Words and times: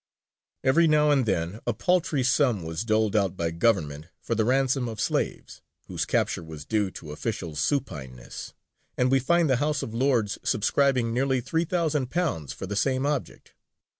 Every 0.63 0.87
now 0.87 1.11
and 1.11 1.27
then 1.27 1.59
a 1.67 1.73
paltry 1.73 2.23
sum 2.23 2.63
was 2.63 2.83
doled 2.83 3.15
out 3.15 3.37
by 3.37 3.51
Government 3.51 4.07
for 4.19 4.33
the 4.33 4.43
ransom 4.45 4.89
of 4.89 4.99
slaves, 4.99 5.61
whose 5.85 6.05
capture 6.05 6.41
was 6.41 6.65
due 6.65 6.89
to 6.89 7.11
official 7.11 7.53
supineness; 7.55 8.53
and 8.97 9.11
we 9.11 9.19
find 9.19 9.47
the 9.47 9.57
House 9.61 9.83
of 9.83 9.93
Lords 9.93 10.39
subscribing 10.41 11.13
nearly 11.13 11.39
£3,000 11.39 12.51
for 12.51 12.65
the 12.65 12.75
same 12.75 13.05
object. 13.05 13.53